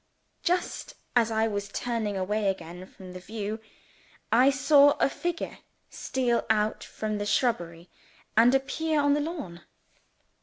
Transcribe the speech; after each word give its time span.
Just 0.41 0.95
as 1.15 1.29
I 1.29 1.47
was 1.47 1.69
turning 1.69 2.17
away 2.17 2.49
again 2.49 2.87
from 2.87 3.13
the 3.13 3.19
view, 3.19 3.59
I 4.31 4.49
saw 4.49 4.93
a 4.99 5.07
figure 5.07 5.59
steal 5.91 6.43
out 6.49 6.83
from 6.83 7.19
the 7.19 7.25
shrubbery 7.27 7.87
and 8.35 8.55
appear 8.55 8.99
on 8.99 9.13
the 9.13 9.21
lawn. 9.21 9.61